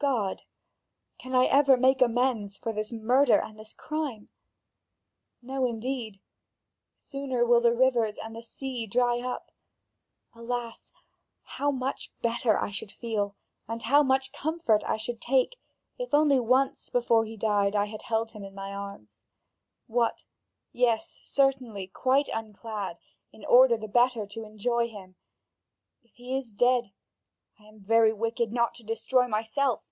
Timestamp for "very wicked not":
27.80-28.74